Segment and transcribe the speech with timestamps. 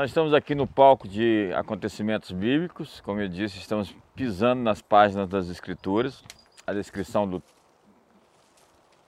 [0.00, 5.28] Nós estamos aqui no palco de acontecimentos bíblicos, como eu disse, estamos pisando nas páginas
[5.28, 6.24] das Escrituras.
[6.66, 7.42] A descrição do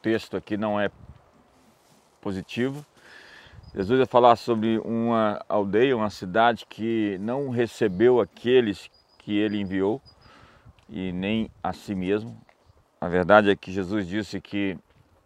[0.03, 0.91] texto aqui não é
[2.21, 2.85] positiva.
[3.75, 9.99] Jesus vai falar sobre uma aldeia, uma cidade que não recebeu aqueles que ele enviou
[10.91, 12.39] e nem a si mesmo.
[13.01, 14.77] A verdade é que Jesus disse que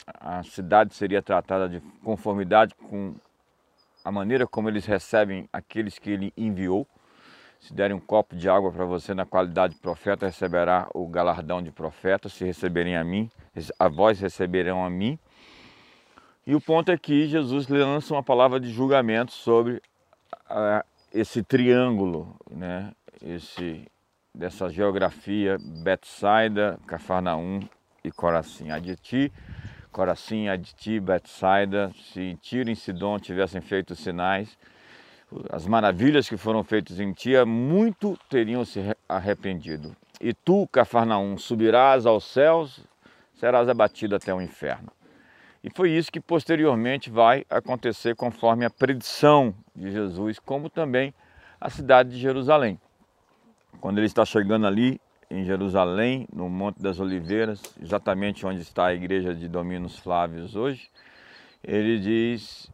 [0.07, 3.17] a cidade seria tratada de conformidade com
[4.07, 6.87] a maneira como eles recebem aqueles que ele enviou.
[7.59, 11.61] Se derem um copo de água para você na qualidade de profeta, receberá o galardão
[11.61, 12.29] de profeta.
[12.29, 13.29] Se receberem a mim,
[13.77, 15.19] a vós receberão a mim.
[16.47, 19.83] E o ponto é que Jesus lança uma palavra de julgamento sobre
[21.13, 22.93] esse triângulo, né?
[23.21, 23.91] esse,
[24.33, 27.59] dessa geografia Betsaida, Cafarnaum
[28.05, 28.71] e Corazim.
[28.71, 29.33] A de ti
[29.97, 34.59] Corazim, Aditi, Betsaida, se Tiro e Sidom tivessem feito sinais,
[35.49, 39.97] as maravilhas que foram feitas em ti, muito teriam se arrependido.
[40.21, 42.85] E tu, Cafarnaum, subirás aos céus,
[43.37, 44.93] serás abatido até o inferno.
[45.65, 51.15] E foi isso que posteriormente vai acontecer conforme a predição de Jesus, como também
[51.59, 52.79] a cidade de Jerusalém.
[53.81, 58.95] Quando ele está chegando ali, em Jerusalém, no Monte das Oliveiras, exatamente onde está a
[58.95, 60.89] igreja de Dominos Flávios hoje,
[61.63, 62.71] ele diz: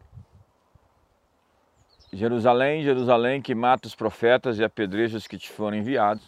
[2.13, 6.23] Jerusalém, Jerusalém, que mata os profetas e apedreja os que te foram enviados.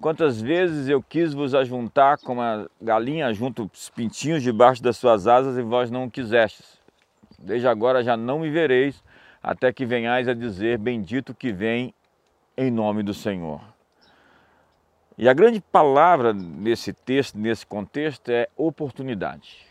[0.00, 5.26] Quantas vezes eu quis vos ajuntar como a galinha junto os pintinhos debaixo das suas
[5.26, 6.78] asas e vós não quisestes.
[7.38, 9.02] Desde agora já não me vereis,
[9.42, 11.94] até que venhais a dizer: Bendito que vem
[12.56, 13.73] em nome do Senhor.
[15.16, 19.64] E a grande palavra nesse texto, nesse contexto, é oportunidade.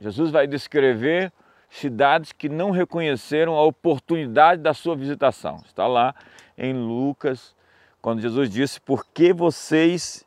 [0.00, 1.32] Jesus vai descrever
[1.68, 5.60] cidades que não reconheceram a oportunidade da sua visitação.
[5.66, 6.14] Está lá
[6.56, 7.54] em Lucas,
[8.00, 10.24] quando Jesus disse: Porque vocês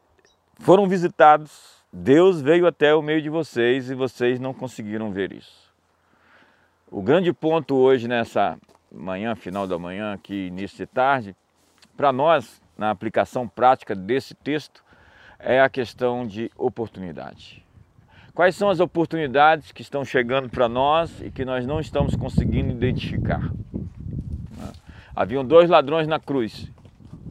[0.59, 5.67] foram visitados, Deus veio até o meio de vocês e vocês não conseguiram ver isso.
[6.91, 8.57] O grande ponto hoje, nessa
[8.91, 11.35] manhã, final da manhã, aqui início de tarde,
[11.95, 14.83] para nós na aplicação prática desse texto
[15.39, 17.65] é a questão de oportunidade.
[18.33, 22.71] Quais são as oportunidades que estão chegando para nós e que nós não estamos conseguindo
[22.71, 23.51] identificar?
[25.15, 26.71] Haviam dois ladrões na cruz.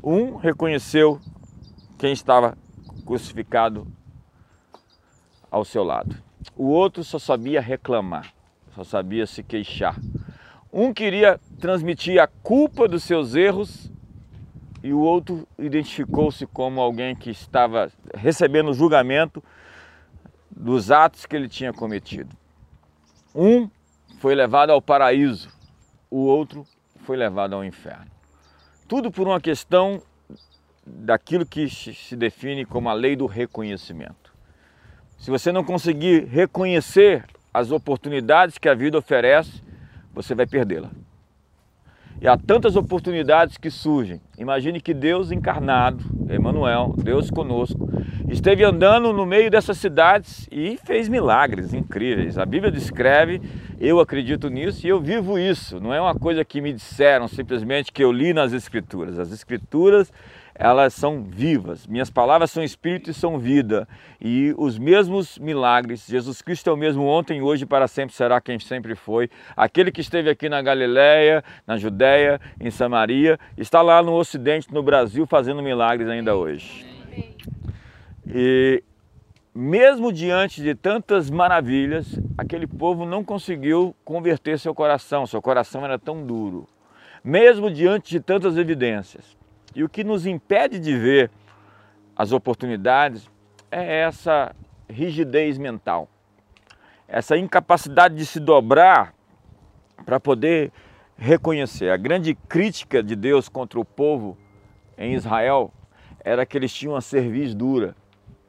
[0.03, 1.21] Um reconheceu
[1.97, 2.59] quem estava
[3.05, 3.87] crucificado
[5.49, 6.17] ao seu lado.
[6.57, 8.33] O outro só sabia reclamar,
[8.75, 9.97] só sabia se queixar.
[10.73, 13.91] Um queria transmitir a culpa dos seus erros
[14.87, 19.43] e o outro identificou-se como alguém que estava recebendo julgamento
[20.49, 22.31] dos atos que ele tinha cometido.
[23.35, 23.69] Um
[24.21, 25.53] foi levado ao paraíso,
[26.09, 26.65] o outro
[27.01, 28.07] foi levado ao inferno.
[28.87, 30.01] Tudo por uma questão
[30.87, 34.33] daquilo que se define como a lei do reconhecimento.
[35.19, 39.65] Se você não conseguir reconhecer as oportunidades que a vida oferece,
[40.15, 40.93] você vai perdê-la.
[42.21, 44.21] E há tantas oportunidades que surgem.
[44.39, 47.89] Imagine que Deus encarnado, Emmanuel, Deus conosco,
[48.29, 52.39] esteve andando no meio dessas cidades e fez milagres incríveis.
[52.39, 53.41] A Bíblia descreve,
[53.79, 55.79] eu acredito nisso e eu vivo isso.
[55.79, 59.19] Não é uma coisa que me disseram simplesmente que eu li nas Escrituras.
[59.19, 60.11] As Escrituras
[60.59, 61.87] elas são vivas.
[61.87, 63.87] Minhas palavras são espírito e são vida.
[64.21, 68.59] E os mesmos milagres, Jesus Cristo é o mesmo ontem, hoje para sempre será quem
[68.59, 69.29] sempre foi.
[69.57, 74.83] Aquele que esteve aqui na Galiléia, na Judéia, em Samaria, está lá no Ocidente, no
[74.83, 76.87] Brasil, fazendo milagres ainda hoje.
[78.27, 78.83] E
[79.55, 85.99] mesmo diante de tantas maravilhas, aquele povo não conseguiu converter seu coração, seu coração era
[85.99, 86.67] tão duro.
[87.23, 89.37] Mesmo diante de tantas evidências.
[89.77, 91.31] E o que nos impede de ver
[92.17, 93.31] as oportunidades
[93.71, 94.57] é essa
[94.89, 96.09] rigidez mental,
[97.07, 99.13] essa incapacidade de se dobrar
[100.07, 100.73] para poder
[101.15, 101.91] reconhecer.
[101.91, 104.39] A grande crítica de Deus contra o povo
[104.97, 105.71] em Israel
[106.25, 107.95] era que eles tinham uma cerviz dura.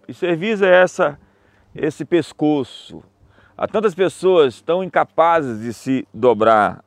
[0.08, 1.20] E cerviz é essa,
[1.76, 3.04] esse pescoço.
[3.58, 6.86] Há tantas pessoas tão incapazes de se dobrar,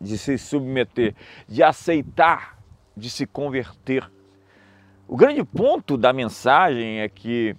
[0.00, 1.14] de se submeter,
[1.46, 2.55] de aceitar
[2.96, 4.10] de se converter.
[5.06, 7.54] O grande ponto da mensagem é que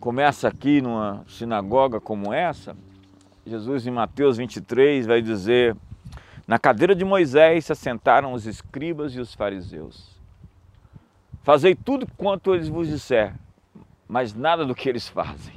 [0.00, 2.76] começa aqui numa sinagoga como essa,
[3.48, 5.74] Jesus em Mateus 23 vai dizer:
[6.46, 10.18] Na cadeira de Moisés se assentaram os escribas e os fariseus.
[11.42, 13.34] Fazei tudo quanto eles vos disser,
[14.06, 15.54] mas nada do que eles fazem.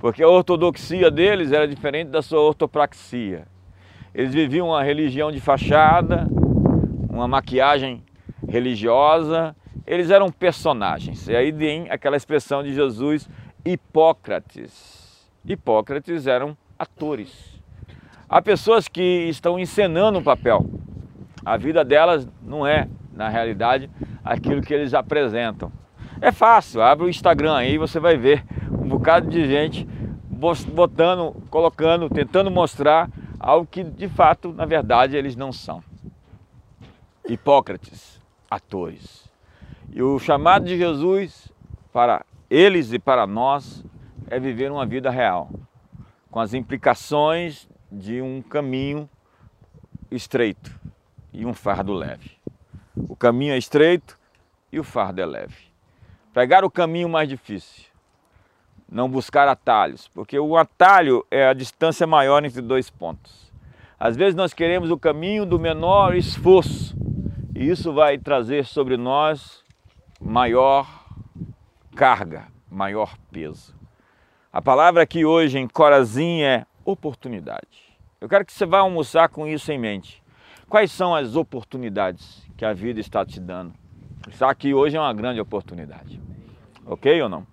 [0.00, 3.46] Porque a ortodoxia deles era diferente da sua ortopraxia.
[4.12, 6.26] Eles viviam uma religião de fachada,
[7.14, 8.02] uma maquiagem
[8.48, 9.54] religiosa,
[9.86, 11.28] eles eram personagens.
[11.28, 13.28] E aí vem aquela expressão de Jesus,
[13.64, 15.30] Hipócrates.
[15.46, 17.60] Hipócrates eram atores.
[18.28, 20.66] Há pessoas que estão encenando um papel.
[21.44, 23.88] A vida delas não é, na realidade,
[24.24, 25.70] aquilo que eles apresentam.
[26.20, 29.86] É fácil, abre o Instagram aí você vai ver um bocado de gente
[30.72, 33.08] botando, colocando, tentando mostrar
[33.38, 35.82] algo que de fato, na verdade, eles não são.
[37.26, 39.28] Hipócrates, atores.
[39.92, 41.50] E o chamado de Jesus
[41.92, 43.84] para eles e para nós
[44.28, 45.50] é viver uma vida real,
[46.30, 49.08] com as implicações de um caminho
[50.10, 50.70] estreito
[51.32, 52.32] e um fardo leve.
[53.08, 54.18] O caminho é estreito
[54.70, 55.72] e o fardo é leve.
[56.32, 57.84] Pegar o caminho mais difícil,
[58.88, 63.52] não buscar atalhos, porque o atalho é a distância maior entre dois pontos.
[63.98, 66.96] Às vezes nós queremos o caminho do menor esforço,
[67.54, 69.62] e isso vai trazer sobre nós
[70.20, 71.04] maior
[71.94, 73.74] carga, maior peso.
[74.52, 77.94] A palavra aqui hoje em Corazim é oportunidade.
[78.20, 80.22] Eu quero que você vá almoçar com isso em mente.
[80.68, 83.72] Quais são as oportunidades que a vida está te dando?
[84.28, 86.20] Estar aqui hoje é uma grande oportunidade.
[86.86, 87.46] Ok ou não?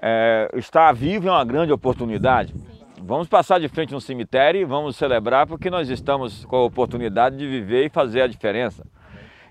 [0.00, 2.54] É, estar vivo é uma grande oportunidade.
[3.02, 7.38] Vamos passar de frente no cemitério e vamos celebrar porque nós estamos com a oportunidade
[7.38, 8.86] de viver e fazer a diferença.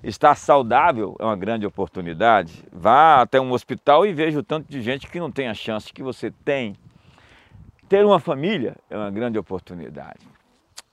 [0.03, 2.63] Estar saudável é uma grande oportunidade.
[2.71, 5.91] Vá até um hospital e veja o tanto de gente que não tem a chance
[5.91, 6.75] que você tem.
[7.89, 10.19] Ter uma família é uma grande oportunidade.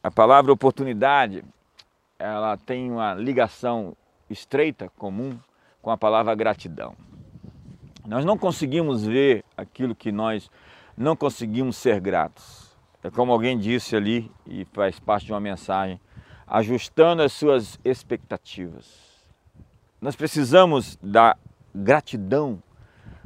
[0.02, 1.44] A palavra oportunidade,
[2.18, 3.94] ela tem uma ligação
[4.30, 5.38] estreita, comum,
[5.82, 6.94] com a palavra gratidão.
[8.06, 10.50] Nós não conseguimos ver aquilo que nós
[10.96, 12.66] não conseguimos ser gratos.
[13.02, 16.00] É como alguém disse ali, e faz parte de uma mensagem,
[16.46, 19.06] ajustando as suas expectativas.
[20.00, 21.36] Nós precisamos da
[21.74, 22.62] gratidão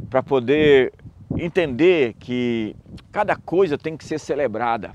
[0.08, 0.92] para poder
[1.38, 2.74] entender que
[3.12, 4.92] cada coisa tem que ser celebrada.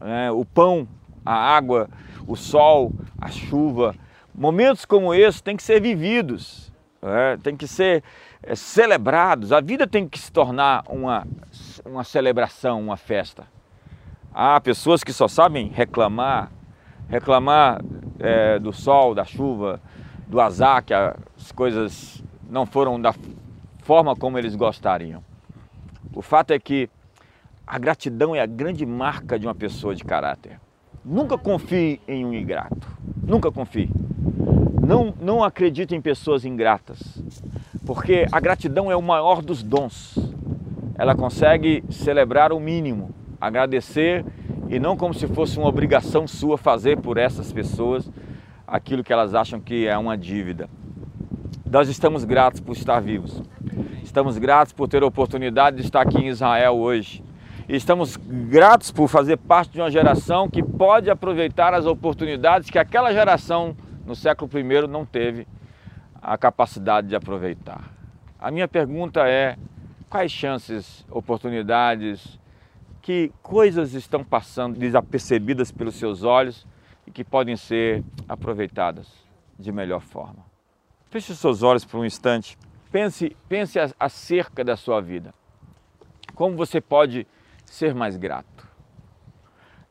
[0.00, 0.88] É, o pão,
[1.24, 1.88] a água,
[2.26, 3.94] o sol, a chuva,
[4.34, 6.72] momentos como esse têm que ser vividos,
[7.02, 8.02] é, têm que ser
[8.42, 9.52] é, celebrados.
[9.52, 11.26] A vida tem que se tornar uma,
[11.84, 13.46] uma celebração, uma festa.
[14.32, 16.50] Há pessoas que só sabem reclamar,
[17.08, 17.80] reclamar
[18.18, 19.80] é, do sol, da chuva,
[20.26, 23.14] do azar, que as coisas não foram da
[23.82, 25.22] forma como eles gostariam.
[26.12, 26.88] O fato é que
[27.66, 30.60] a gratidão é a grande marca de uma pessoa de caráter.
[31.04, 32.88] Nunca confie em um ingrato.
[33.22, 33.90] Nunca confie.
[34.86, 37.20] Não, não acredite em pessoas ingratas,
[37.84, 40.14] porque a gratidão é o maior dos dons.
[40.98, 44.24] Ela consegue celebrar o mínimo, agradecer
[44.68, 48.10] e não como se fosse uma obrigação sua fazer por essas pessoas
[48.66, 50.68] aquilo que elas acham que é uma dívida.
[51.70, 53.42] Nós estamos gratos por estar vivos.
[54.02, 57.22] Estamos gratos por ter a oportunidade de estar aqui em Israel hoje.
[57.68, 62.78] E estamos gratos por fazer parte de uma geração que pode aproveitar as oportunidades que
[62.78, 63.76] aquela geração
[64.06, 65.46] no século I não teve
[66.22, 67.90] a capacidade de aproveitar.
[68.38, 69.56] A minha pergunta é:
[70.08, 72.38] quais chances, oportunidades,
[73.02, 76.66] que coisas estão passando desapercebidas pelos seus olhos
[77.06, 79.08] e que podem ser aproveitadas
[79.58, 80.44] de melhor forma.
[81.08, 82.58] Feche os seus olhos por um instante.
[82.90, 85.32] Pense, pense acerca da sua vida.
[86.34, 87.26] Como você pode
[87.64, 88.66] ser mais grato?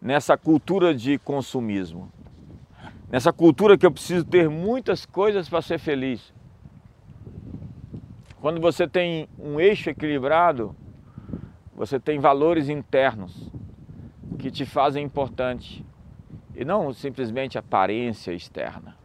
[0.01, 2.12] Nessa cultura de consumismo,
[3.10, 6.34] nessa cultura que eu preciso ter muitas coisas para ser feliz.
[8.45, 10.75] Quando você tem um eixo equilibrado,
[11.75, 13.51] você tem valores internos
[14.37, 15.83] que te fazem importante
[16.53, 18.95] e não simplesmente aparência externa.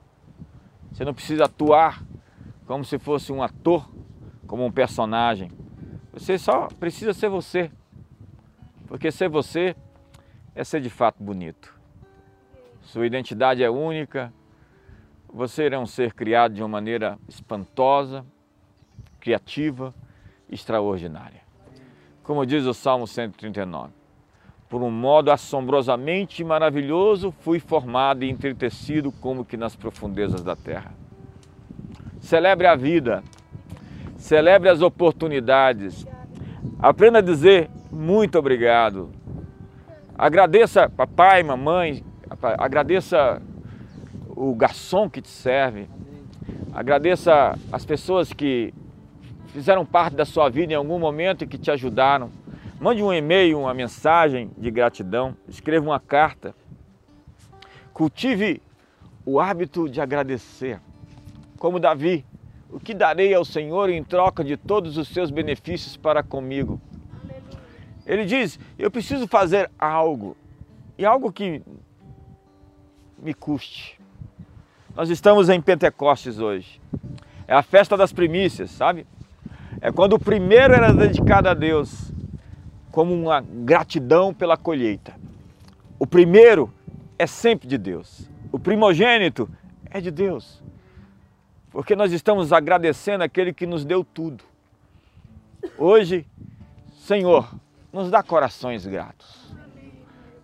[0.92, 2.04] Você não precisa atuar
[2.66, 3.90] como se fosse um ator,
[4.46, 5.50] como um personagem.
[6.12, 7.70] Você só precisa ser você.
[8.86, 9.74] Porque ser você
[10.54, 11.74] é ser de fato bonito.
[12.82, 14.30] Sua identidade é única.
[15.32, 18.22] Você é um ser criado de uma maneira espantosa,
[19.20, 19.94] criativa,
[20.50, 21.40] extraordinária.
[22.24, 23.92] Como diz o Salmo 139,
[24.68, 30.94] por um modo assombrosamente maravilhoso fui formado e entretecido como que nas profundezas da terra.
[32.20, 33.22] Celebre a vida,
[34.16, 36.06] celebre as oportunidades,
[36.78, 39.10] aprenda a dizer muito obrigado.
[40.16, 42.04] Agradeça papai, mamãe,
[42.58, 43.42] agradeça
[44.28, 45.88] o garçom que te serve,
[46.72, 48.72] agradeça as pessoas que
[49.52, 52.30] fizeram parte da sua vida em algum momento e que te ajudaram.
[52.80, 56.54] Mande um e-mail, uma mensagem de gratidão, escreva uma carta.
[57.92, 58.62] Cultive
[59.24, 60.80] o hábito de agradecer.
[61.58, 62.24] Como Davi,
[62.70, 66.80] o que darei ao Senhor em troca de todos os seus benefícios para comigo?
[68.06, 70.36] Ele diz: Eu preciso fazer algo,
[70.96, 71.62] e algo que
[73.18, 74.00] me custe.
[74.96, 76.80] Nós estamos em Pentecostes hoje.
[77.46, 79.06] É a festa das primícias, sabe?
[79.80, 82.12] É quando o primeiro era dedicado a Deus,
[82.90, 85.14] como uma gratidão pela colheita.
[85.98, 86.72] O primeiro
[87.18, 88.28] é sempre de Deus.
[88.52, 89.48] O primogênito
[89.90, 90.62] é de Deus.
[91.70, 94.44] Porque nós estamos agradecendo aquele que nos deu tudo.
[95.78, 96.26] Hoje,
[96.98, 97.48] Senhor,
[97.92, 99.54] nos dá corações gratos,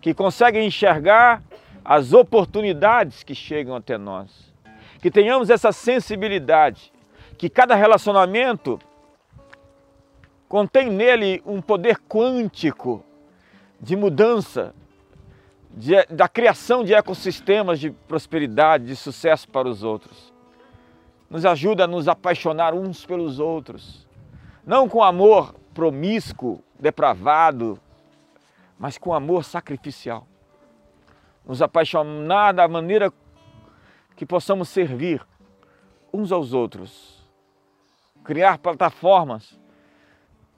[0.01, 1.43] que conseguem enxergar
[1.83, 4.51] as oportunidades que chegam até nós.
[4.99, 6.91] Que tenhamos essa sensibilidade,
[7.37, 8.79] que cada relacionamento
[10.47, 13.03] contém nele um poder quântico
[13.79, 14.73] de mudança,
[15.69, 20.33] de, da criação de ecossistemas de prosperidade, de sucesso para os outros.
[21.29, 24.07] Nos ajuda a nos apaixonar uns pelos outros,
[24.65, 27.79] não com amor promíscuo, depravado,
[28.79, 30.27] mas com amor sacrificial.
[31.45, 33.11] Nos apaixonar da maneira
[34.15, 35.25] que possamos servir
[36.11, 37.23] uns aos outros,
[38.23, 39.59] criar plataformas,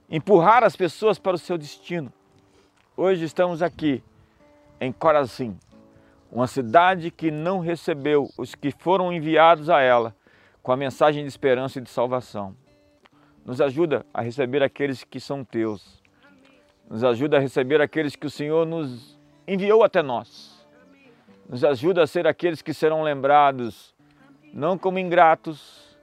[0.10, 2.12] empurrar as pessoas para o seu destino.
[2.98, 4.04] Hoje estamos aqui
[4.82, 5.58] em Corazim,
[6.32, 10.16] uma cidade que não recebeu os que foram enviados a ela
[10.64, 12.56] com a mensagem de esperança e de salvação.
[13.46, 16.02] Nos ajuda a receber aqueles que são teus.
[16.90, 20.66] Nos ajuda a receber aqueles que o Senhor nos enviou até nós.
[21.48, 23.94] Nos ajuda a ser aqueles que serão lembrados
[24.54, 25.98] não como ingratos,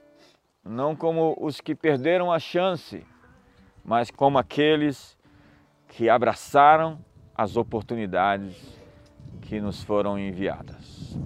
[0.63, 3.05] não como os que perderam a chance,
[3.87, 5.17] mas como aqueles
[5.87, 6.99] que abraçaram
[7.33, 8.77] as oportunidades
[9.43, 11.17] que nos foram enviadas.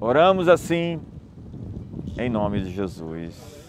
[0.00, 1.00] Oramos assim
[2.18, 3.67] em nome de Jesus.